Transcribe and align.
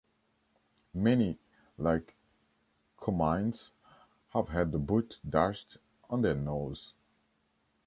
Many, 0.95 1.37
like 1.77 2.15
Comines, 2.99 3.69
have 4.29 4.49
had 4.49 4.71
the 4.71 4.79
boot 4.79 5.19
dashed 5.29 5.77
on 6.09 6.23
their 6.23 6.33
nose. 6.33 6.95